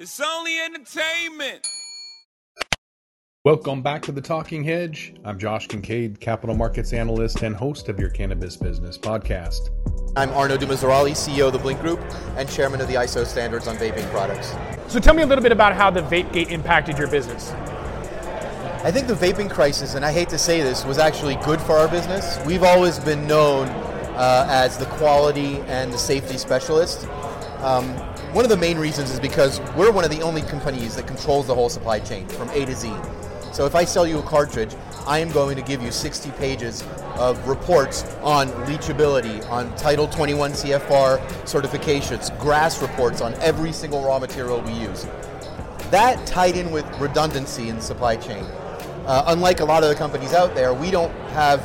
[0.00, 1.66] It's only entertainment.
[3.44, 5.16] Welcome back to the Talking Hedge.
[5.24, 9.70] I'm Josh Kincaid, capital markets analyst and host of your cannabis business podcast.
[10.16, 11.98] I'm Arnaud Dumas de Rauly, CEO of the Blinc Group
[12.36, 14.54] and chairman of the ISO standards on vaping products.
[14.86, 17.50] So tell me a little bit about how the VapeGate impacted your business.
[18.84, 21.72] I think the vaping crisis, and I hate to say this, was actually good for
[21.72, 22.38] our business.
[22.46, 27.08] We've always been known uh, as the quality and the safety specialist.
[27.62, 27.96] Um,
[28.32, 31.46] one of the main reasons is because we're one of the only companies that controls
[31.46, 32.92] the whole supply chain from A to Z.
[33.52, 34.74] So if I sell you a cartridge,
[35.06, 36.84] I am going to give you 60 pages
[37.16, 44.18] of reports on leachability, on Title 21 CFR certifications, GRAS reports on every single raw
[44.18, 45.06] material we use.
[45.90, 48.44] That tied in with redundancy in the supply chain.
[49.06, 51.62] Uh, unlike a lot of the companies out there, we don't have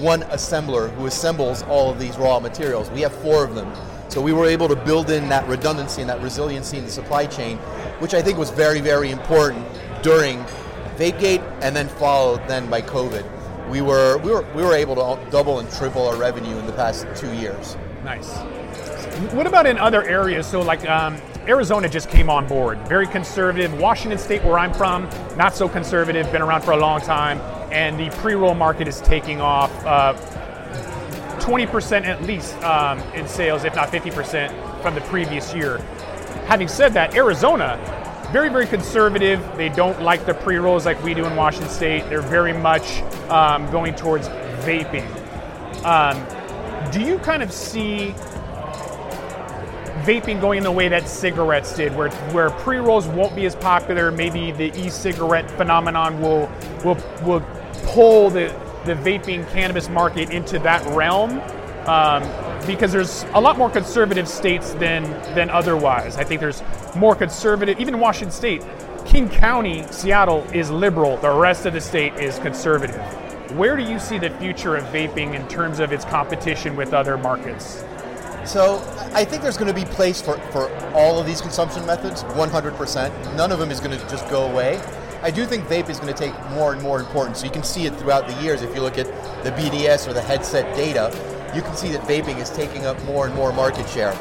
[0.00, 2.90] one assembler who assembles all of these raw materials.
[2.90, 3.72] We have four of them.
[4.10, 7.26] So we were able to build in that redundancy and that resiliency in the supply
[7.26, 7.58] chain,
[8.00, 9.64] which I think was very, very important
[10.02, 10.38] during
[10.96, 13.24] VapeGate and then followed then by COVID.
[13.70, 16.72] We were, we were, we were able to double and triple our revenue in the
[16.72, 17.76] past two years.
[18.02, 18.36] Nice.
[19.32, 20.44] What about in other areas?
[20.44, 23.78] So, like um, Arizona just came on board, very conservative.
[23.78, 27.38] Washington State, where I'm from, not so conservative, been around for a long time,
[27.70, 29.72] and the pre roll market is taking off.
[29.86, 30.14] Uh,
[31.50, 35.78] 20% at least um, in sales, if not 50% from the previous year.
[36.46, 37.76] Having said that, Arizona,
[38.30, 39.44] very, very conservative.
[39.56, 42.08] They don't like the pre rolls like we do in Washington State.
[42.08, 44.28] They're very much um, going towards
[44.64, 45.04] vaping.
[45.84, 46.24] Um,
[46.92, 48.14] do you kind of see
[50.04, 54.12] vaping going the way that cigarettes did, where where pre rolls won't be as popular?
[54.12, 56.48] Maybe the e-cigarette phenomenon will
[56.84, 57.40] will will
[57.86, 61.40] pull the the vaping cannabis market into that realm.
[61.86, 62.22] Um,
[62.66, 66.16] because there's a lot more conservative states than than otherwise.
[66.16, 66.62] I think there's
[66.94, 68.62] more conservative, even Washington State.
[69.06, 71.16] King County, Seattle is liberal.
[71.16, 73.00] The rest of the state is conservative.
[73.56, 77.16] Where do you see the future of vaping in terms of its competition with other
[77.16, 77.82] markets?
[78.44, 78.78] So
[79.12, 83.36] I think there's going to be place for, for all of these consumption methods, 100%.
[83.36, 84.80] None of them is going to just go away.
[85.22, 87.40] I do think vape is going to take more and more importance.
[87.40, 88.62] So you can see it throughout the years.
[88.62, 89.06] If you look at
[89.44, 91.10] the BDS or the headset data,
[91.54, 94.12] you can see that vaping is taking up more and more market share.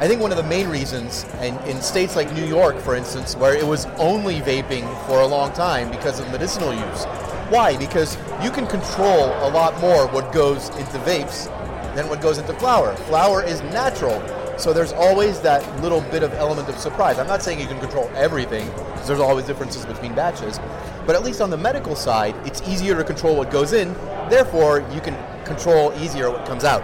[0.00, 3.36] I think one of the main reasons, and in states like New York, for instance,
[3.36, 7.04] where it was only vaping for a long time because of medicinal use.
[7.50, 7.76] Why?
[7.76, 11.46] Because you can control a lot more what goes into vapes
[11.94, 12.94] than what goes into flower.
[12.94, 14.20] Flower is natural,
[14.58, 17.18] so there's always that little bit of element of surprise.
[17.18, 20.58] I'm not saying you can control everything, because there's always differences between batches,
[21.06, 23.94] but at least on the medical side, it's easier to control what goes in,
[24.28, 26.82] therefore, you can control easier what comes out.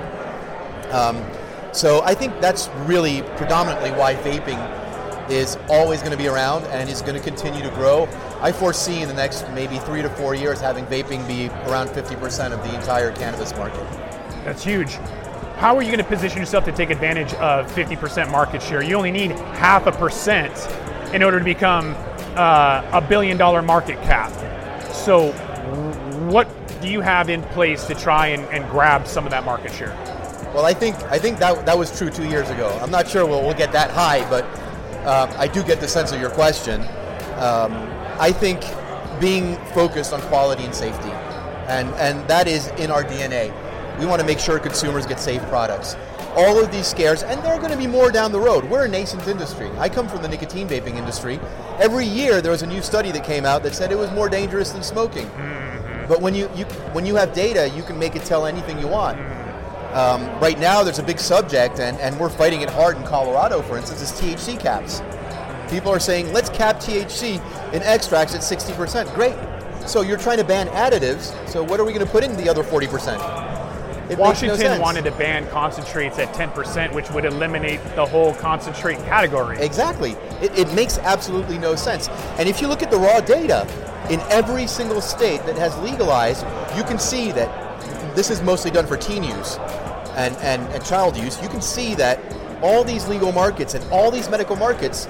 [0.93, 1.25] Um,
[1.73, 4.61] so I think that's really predominantly why vaping
[5.29, 8.09] is always going to be around and is going to continue to grow.
[8.41, 12.53] I foresee in the next maybe three to four years having vaping be around 50%
[12.53, 13.87] of the entire cannabis market.
[14.45, 14.99] That's huge.
[15.57, 18.83] How are you going to position yourself to take advantage of 50% market share?
[18.83, 20.53] You only need half a percent
[21.15, 21.95] in order to become
[22.35, 24.33] uh, a billion dollar market cap.
[24.93, 25.31] So,
[26.29, 26.49] what
[26.83, 29.95] do you have in place to try and, and grab some of that market share?
[30.53, 32.77] Well, I think I think that that was true two years ago.
[32.83, 34.45] I'm not sure we'll, we'll get that high, but
[35.07, 36.81] um, I do get the sense of your question.
[37.37, 37.73] Um,
[38.19, 38.61] I think
[39.21, 41.11] being focused on quality and safety,
[41.69, 43.53] and and that is in our DNA.
[43.99, 45.97] We want to make sure consumers get safe products.
[46.37, 48.65] All of these scares, and there are going to be more down the road.
[48.65, 49.71] We're a nascent industry.
[49.79, 51.39] I come from the nicotine vaping industry.
[51.79, 54.29] Every year there was a new study that came out that said it was more
[54.29, 55.27] dangerous than smoking.
[55.27, 56.09] Mm-hmm.
[56.09, 58.89] But when you, you when you have data, you can make it tell anything you
[58.89, 59.19] want.
[59.95, 63.63] Um, right now, there's a big subject, and, and we're fighting it hard in Colorado,
[63.63, 65.01] for instance, is THC caps.
[65.71, 67.37] People are saying, let's cap THC
[67.73, 69.15] in extracts at 60%.
[69.15, 69.37] Great.
[69.89, 72.49] So you're trying to ban additives, so what are we going to put in the
[72.49, 73.44] other 40%?
[74.11, 78.99] It Washington no wanted to ban concentrates at 10%, which would eliminate the whole concentrate
[78.99, 79.59] category.
[79.61, 80.13] Exactly.
[80.43, 82.09] It, it, makes absolutely no sense.
[82.39, 83.67] And if you look at the raw data,
[84.11, 86.45] in every single state that has legalized,
[86.77, 87.49] you can see that
[88.15, 89.57] this is mostly done for teen use
[90.17, 91.41] and, and, and child use.
[91.43, 92.21] You can see that
[92.63, 95.07] all these legal markets and all these medical markets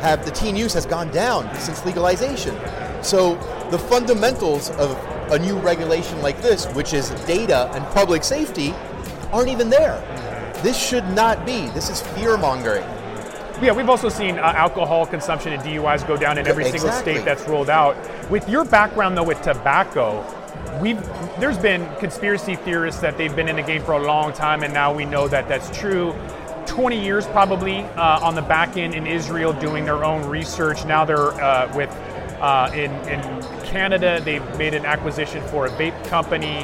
[0.00, 2.58] have the teen use has gone down since legalization.
[3.02, 3.34] So
[3.70, 4.96] the fundamentals of
[5.30, 8.74] a new regulation like this, which is data and public safety,
[9.32, 10.00] aren't even there.
[10.62, 11.68] This should not be.
[11.70, 12.84] This is fear mongering.
[13.62, 16.78] Yeah, we've also seen uh, alcohol consumption and DUIs go down in every exactly.
[16.80, 17.94] single state that's rolled out.
[18.30, 20.24] With your background, though, with tobacco,
[20.80, 21.02] we've
[21.38, 24.72] there's been conspiracy theorists that they've been in the game for a long time, and
[24.72, 26.14] now we know that that's true.
[26.66, 30.84] 20 years probably uh, on the back end in Israel doing their own research.
[30.84, 31.90] Now they're uh, with
[32.40, 33.20] uh, in, in
[33.64, 34.20] Canada.
[34.24, 36.62] They've made an acquisition for a vape company.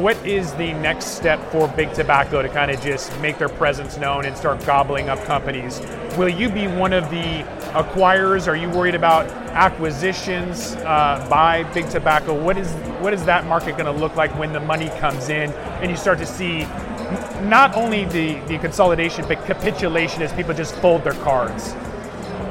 [0.00, 3.98] What is the next step for Big Tobacco to kind of just make their presence
[3.98, 5.80] known and start gobbling up companies?
[6.16, 7.44] Will you be one of the
[7.74, 8.48] acquirers?
[8.48, 12.34] Are you worried about acquisitions uh, by Big Tobacco?
[12.34, 15.52] What is what is that market going to look like when the money comes in
[15.52, 16.60] and you start to see
[17.42, 21.74] not only the, the consolidation but capitulation as people just fold their cards?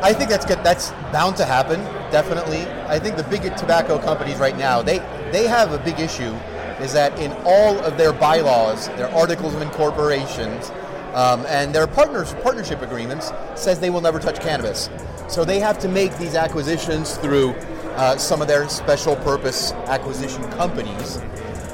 [0.03, 0.63] I think that's good.
[0.63, 1.79] That's bound to happen.
[2.15, 2.65] Definitely.
[2.87, 4.99] I think the big tobacco companies right now they
[5.33, 6.33] they have a big issue.
[6.79, 10.71] Is that in all of their bylaws, their articles of incorporations,
[11.13, 14.89] um, and their partners partnership agreements says they will never touch cannabis.
[15.27, 17.49] So they have to make these acquisitions through
[17.97, 21.17] uh, some of their special purpose acquisition companies,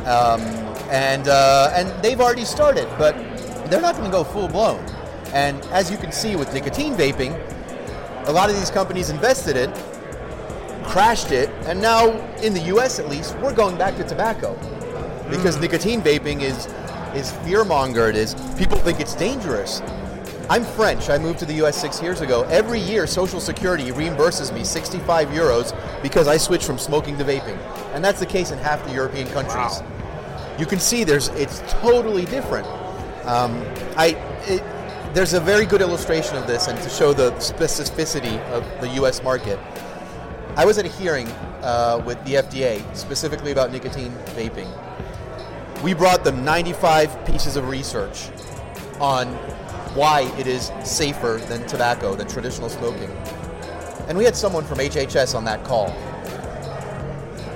[0.08, 0.42] um,
[0.90, 3.14] and uh, and they've already started, but
[3.70, 4.84] they're not going to go full blown.
[5.34, 7.40] And as you can see with nicotine vaping,
[8.28, 9.70] a lot of these companies invested it,
[10.92, 12.10] crashed it, and now
[12.40, 13.00] in the U.S.
[13.00, 14.54] at least, we're going back to tobacco
[15.30, 16.68] because nicotine vaping is
[17.16, 18.16] is fear mongered.
[18.16, 19.82] Is people think it's dangerous.
[20.50, 21.10] I'm French.
[21.10, 21.80] I moved to the U.S.
[21.80, 22.42] six years ago.
[22.50, 27.58] Every year, Social Security reimburses me 65 euros because I switched from smoking to vaping,
[27.94, 29.82] and that's the case in half the European countries.
[30.60, 32.68] You can see there's it's totally different.
[33.26, 33.64] Um,
[33.96, 34.62] I it,
[35.14, 39.24] there's a very good illustration of this, and to show the specificity of the U.S.
[39.24, 39.58] market.
[40.62, 41.28] I was at a hearing
[41.64, 44.70] uh, with the FDA specifically about nicotine vaping.
[45.82, 48.30] We brought them 95 pieces of research
[49.00, 49.30] on
[49.96, 53.10] why it is safer than tobacco, than traditional smoking.
[54.08, 55.88] And we had someone from HHS on that call.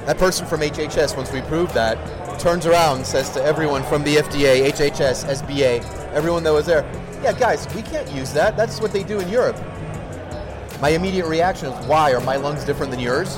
[0.08, 4.04] That person from HHS, once we proved that, turns around and says to everyone from
[4.04, 6.82] the FDA, HHS, SBA, everyone that was there,
[7.22, 8.58] yeah, guys, we can't use that.
[8.58, 9.58] That's what they do in Europe.
[10.82, 12.14] My immediate reaction was, why?
[12.14, 13.38] Are my lungs different than yours?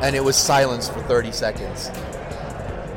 [0.00, 1.88] And it was silence for 30 seconds.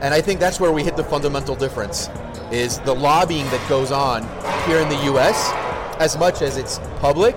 [0.01, 2.09] And I think that's where we hit the fundamental difference
[2.51, 4.23] is the lobbying that goes on
[4.67, 5.51] here in the US,
[5.99, 7.35] as much as it's public,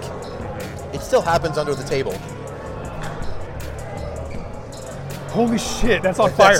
[0.92, 2.12] it still happens under the table.
[5.30, 6.56] Holy shit, that's on fire.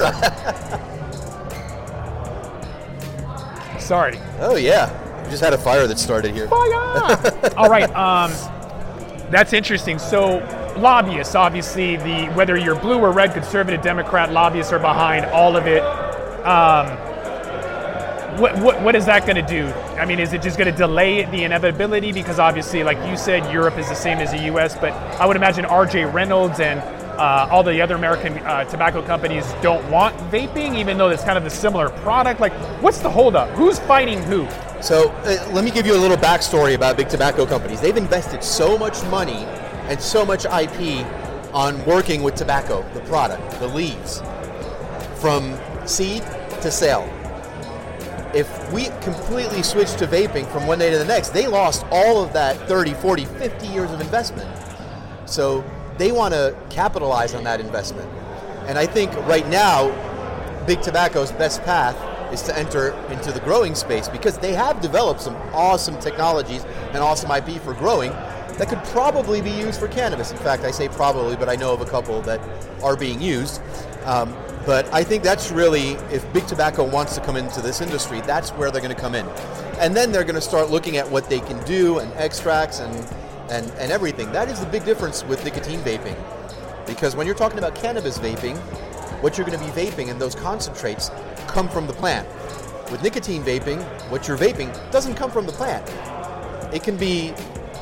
[3.78, 4.18] Sorry.
[4.40, 5.22] Oh yeah.
[5.24, 6.48] We just had a fire that started here.
[6.48, 7.52] Fire!
[7.56, 7.90] All right.
[7.94, 8.32] Um,
[9.30, 9.98] that's interesting.
[9.98, 10.38] So,
[10.78, 15.66] lobbyists, obviously, the whether you're blue or red, conservative, Democrat, lobbyists are behind all of
[15.66, 15.82] it.
[16.46, 16.86] Um,
[18.38, 19.66] what, what, what is that going to do?
[19.98, 22.12] I mean, is it just going to delay the inevitability?
[22.12, 25.36] Because obviously, like you said, Europe is the same as the U.S., but I would
[25.36, 26.04] imagine R.J.
[26.04, 26.80] Reynolds and
[27.18, 31.38] uh, all the other American uh, tobacco companies don't want vaping, even though it's kind
[31.38, 32.40] of a similar product.
[32.40, 32.52] Like,
[32.82, 33.48] what's the holdup?
[33.50, 34.46] Who's fighting who?
[34.80, 37.80] So uh, let me give you a little backstory about big tobacco companies.
[37.80, 39.44] They've invested so much money
[39.88, 41.06] and so much IP
[41.54, 44.22] on working with tobacco, the product, the leaves,
[45.16, 46.22] from seed
[46.60, 47.10] to sale.
[48.34, 52.22] If we completely switch to vaping from one day to the next, they lost all
[52.22, 54.50] of that 30, 40, 50 years of investment.
[55.24, 55.64] So
[55.96, 58.10] they want to capitalize on that investment.
[58.66, 59.90] And I think right now,
[60.66, 61.96] big tobacco's best path
[62.32, 66.98] is to enter into the growing space because they have developed some awesome technologies and
[66.98, 68.10] awesome IP for growing
[68.58, 70.30] that could probably be used for cannabis.
[70.30, 72.40] In fact, I say probably, but I know of a couple that
[72.82, 73.60] are being used.
[74.04, 78.20] Um, but I think that's really, if big tobacco wants to come into this industry,
[78.22, 79.26] that's where they're going to come in.
[79.78, 82.94] And then they're going to start looking at what they can do and extracts and,
[83.50, 84.32] and, and everything.
[84.32, 86.16] That is the big difference with nicotine vaping.
[86.86, 88.56] Because when you're talking about cannabis vaping,
[89.22, 91.10] what you're going to be vaping and those concentrates
[91.56, 92.28] come from the plant.
[92.90, 95.88] With nicotine vaping, what you're vaping doesn't come from the plant.
[96.74, 97.32] It can be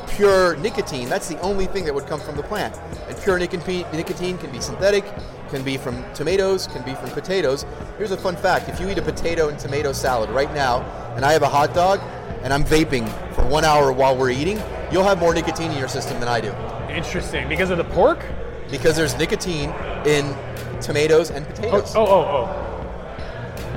[0.07, 1.09] pure nicotine.
[1.09, 2.73] That's the only thing that would come from the plant.
[3.09, 5.03] And pure nicotine, nicotine can be synthetic,
[5.49, 7.65] can be from tomatoes, can be from potatoes.
[7.97, 10.79] Here's a fun fact if you eat a potato and tomato salad right now,
[11.17, 11.99] and I have a hot dog,
[12.43, 14.57] and I'm vaping for one hour while we're eating,
[14.89, 16.53] you'll have more nicotine in your system than I do.
[16.93, 17.49] Interesting.
[17.49, 18.23] Because of the pork?
[18.71, 19.71] Because there's nicotine
[20.05, 20.33] in
[20.79, 21.93] tomatoes and Oh, potatoes.
[21.97, 22.61] oh, oh, oh.
[22.61, 22.64] oh.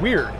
[0.00, 0.32] Weird.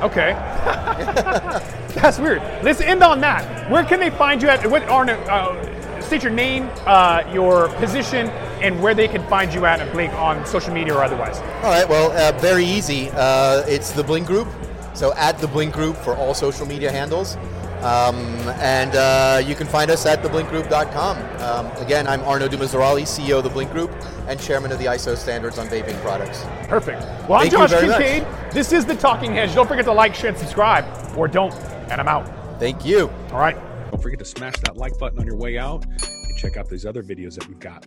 [0.00, 0.32] Okay.
[1.94, 2.40] That's weird.
[2.62, 3.70] Let's end on that.
[3.70, 4.64] Where can they find you at?
[4.70, 8.28] What Arnaud, uh, state your name, uh, your position,
[8.62, 11.38] and where they can find you at, a Blinc, on social media or otherwise.
[11.38, 13.10] All right, well, uh, very easy.
[13.12, 14.48] Uh, it's the Blinc Group.
[14.94, 17.36] So at the Blinc Group for all social media handles.
[17.82, 18.16] Um,
[18.60, 21.16] and uh, you can find us at theblincgroup.com.
[21.40, 23.92] Um, again, I'm Arnaud Dumas de Rauly, CEO of the Blinc Group
[24.26, 26.44] and chairman of the ISO standards on vaping products.
[26.68, 27.02] Perfect.
[27.28, 28.00] Well, I'm Josh very much.
[28.00, 28.52] Kincaid.
[28.52, 29.54] This is the Talking Hedge.
[29.54, 30.84] Don't forget to like, share, and subscribe,
[31.16, 31.54] or don't.
[31.90, 32.28] And I'm out.
[32.58, 33.08] Thank you.
[33.30, 33.56] All right.
[33.90, 36.84] Don't forget to smash that like button on your way out and check out these
[36.84, 37.86] other videos that we've got.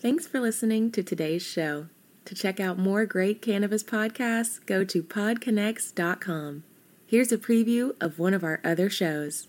[0.00, 1.86] Thanks for listening to today's show.
[2.32, 6.62] To check out more great cannabis podcasts, go to podconnects.com.
[7.04, 9.48] Here's a preview of one of our other shows.